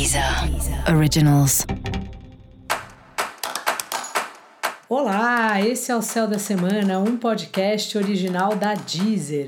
[0.00, 0.24] Deezer
[0.96, 1.66] Originals.
[4.88, 9.46] Olá, esse é o Céu da Semana, um podcast original da Deezer.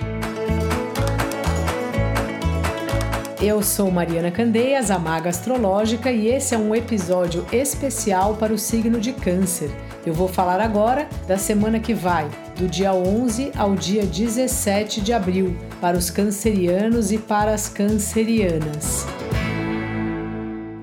[3.41, 8.59] Eu sou Mariana Candeias, a Maga Astrológica, e esse é um episódio especial para o
[8.59, 9.71] signo de Câncer.
[10.05, 12.29] Eu vou falar agora da semana que vai,
[12.59, 19.07] do dia 11 ao dia 17 de abril, para os cancerianos e para as cancerianas.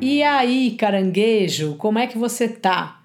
[0.02, 3.02] E aí, caranguejo, como é que você tá?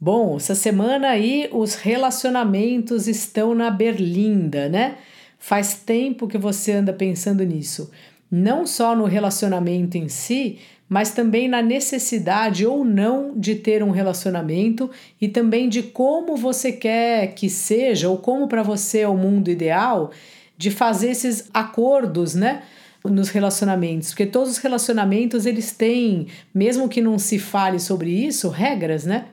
[0.00, 4.96] Bom, essa semana aí os relacionamentos estão na berlinda, né?
[5.38, 7.88] Faz tempo que você anda pensando nisso.
[8.28, 10.58] Não só no relacionamento em si,
[10.88, 16.72] mas também na necessidade ou não de ter um relacionamento e também de como você
[16.72, 20.10] quer que seja ou como para você é o mundo ideal
[20.58, 22.62] de fazer esses acordos, né?
[23.04, 28.48] Nos relacionamentos, porque todos os relacionamentos eles têm, mesmo que não se fale sobre isso,
[28.48, 29.26] regras, né?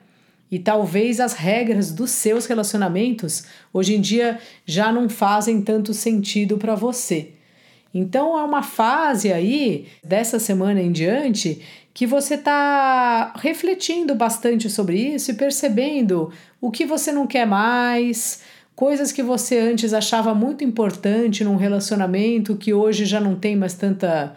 [0.51, 6.57] E talvez as regras dos seus relacionamentos hoje em dia já não fazem tanto sentido
[6.57, 7.29] para você.
[7.93, 11.61] Então é uma fase aí dessa semana em diante
[11.93, 18.41] que você está refletindo bastante sobre isso e percebendo o que você não quer mais,
[18.75, 23.73] coisas que você antes achava muito importante num relacionamento que hoje já não tem mais
[23.73, 24.35] tanta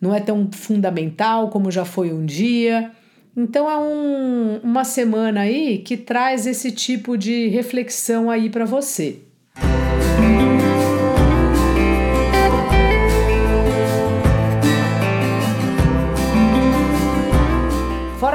[0.00, 2.90] não é tão fundamental como já foi um dia.
[3.36, 9.25] Então é um, uma semana aí que traz esse tipo de reflexão aí para você.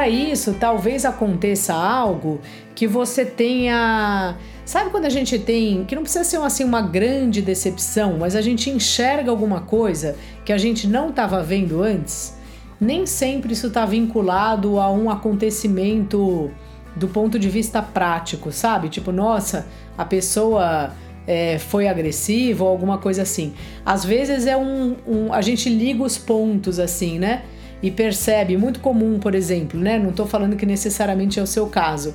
[0.01, 2.41] Fora isso, talvez aconteça algo
[2.73, 4.35] que você tenha
[4.65, 8.41] Sabe quando a gente tem, que não precisa ser assim uma grande decepção, mas a
[8.41, 12.35] gente enxerga alguma coisa que a gente não estava vendo antes?
[12.79, 16.49] Nem sempre isso está vinculado a um acontecimento
[16.95, 18.89] do ponto de vista prático, sabe?
[18.89, 20.95] Tipo, nossa, a pessoa
[21.27, 23.53] é, foi agressiva ou alguma coisa assim.
[23.85, 27.43] Às vezes é um, um, a gente liga os pontos assim, né?
[27.81, 29.97] E percebe, muito comum, por exemplo, né?
[29.97, 32.13] Não estou falando que necessariamente é o seu caso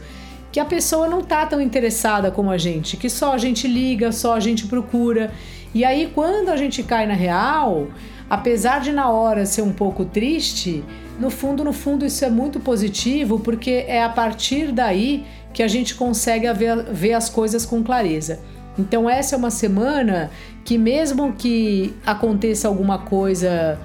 [0.56, 4.10] que a pessoa não tá tão interessada como a gente, que só a gente liga,
[4.10, 5.30] só a gente procura.
[5.74, 7.88] E aí quando a gente cai na real,
[8.30, 10.82] apesar de na hora ser um pouco triste,
[11.20, 15.68] no fundo, no fundo isso é muito positivo, porque é a partir daí que a
[15.68, 18.40] gente consegue ver, ver as coisas com clareza.
[18.78, 20.30] Então essa é uma semana
[20.64, 23.78] que mesmo que aconteça alguma coisa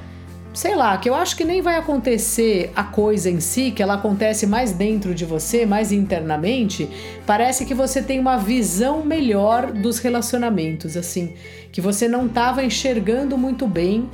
[0.53, 3.93] sei lá, que eu acho que nem vai acontecer a coisa em si, que ela
[3.93, 6.89] acontece mais dentro de você, mais internamente,
[7.25, 11.33] parece que você tem uma visão melhor dos relacionamentos, assim,
[11.71, 14.09] que você não estava enxergando muito bem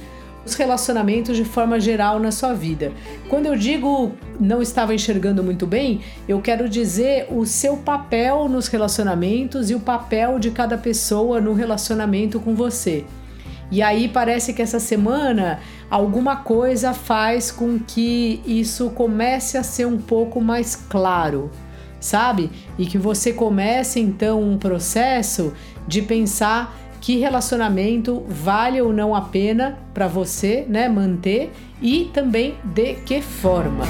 [0.45, 2.93] os relacionamentos de forma geral na sua vida.
[3.27, 8.67] Quando eu digo não estava enxergando muito bem, eu quero dizer o seu papel nos
[8.67, 13.03] relacionamentos e o papel de cada pessoa no relacionamento com você.
[13.71, 19.85] E aí parece que essa semana alguma coisa faz com que isso comece a ser
[19.85, 21.51] um pouco mais claro,
[21.99, 22.49] sabe?
[22.77, 25.53] E que você comece então um processo
[25.87, 31.51] de pensar que relacionamento vale ou não a pena para você, né, manter
[31.81, 33.85] e também de que forma.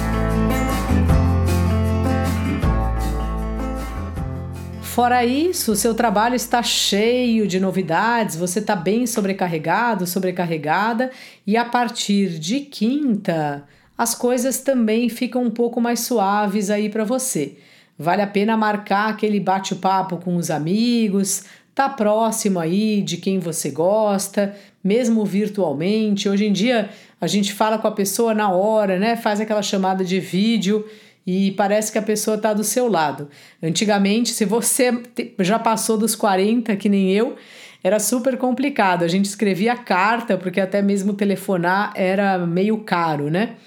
[4.98, 11.12] Fora isso, seu trabalho está cheio de novidades, você está bem sobrecarregado, sobrecarregada,
[11.46, 13.64] e a partir de quinta,
[13.96, 17.60] as coisas também ficam um pouco mais suaves aí para você.
[17.96, 21.44] Vale a pena marcar aquele bate-papo com os amigos,
[21.76, 26.28] tá próximo aí de quem você gosta, mesmo virtualmente.
[26.28, 26.90] Hoje em dia
[27.22, 29.16] a gente fala com a pessoa na hora, né?
[29.16, 30.84] Faz aquela chamada de vídeo
[31.28, 33.30] e parece que a pessoa está do seu lado.
[33.62, 35.04] Antigamente, se você
[35.40, 37.36] já passou dos 40, que nem eu,
[37.84, 39.04] era super complicado.
[39.04, 43.58] A gente escrevia carta, porque até mesmo telefonar era meio caro, né?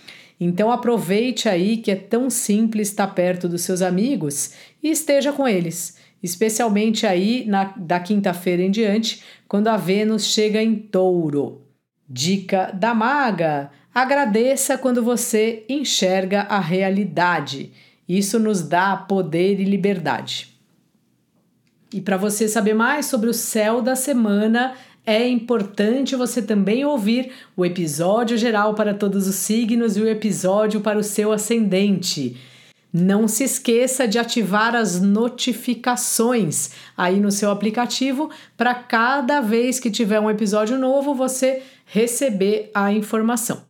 [0.41, 5.47] Então aproveite aí que é tão simples estar perto dos seus amigos e esteja com
[5.47, 11.61] eles, especialmente aí na, da quinta-feira em diante, quando a Vênus chega em touro.
[12.09, 17.73] Dica da maga: Agradeça quando você enxerga a realidade.
[18.09, 20.57] Isso nos dá poder e liberdade.
[21.93, 27.33] E para você saber mais sobre o céu da semana, é importante você também ouvir
[27.57, 32.37] o episódio geral para todos os signos e o episódio para o seu ascendente.
[32.93, 39.91] Não se esqueça de ativar as notificações aí no seu aplicativo para cada vez que
[39.91, 43.70] tiver um episódio novo você receber a informação.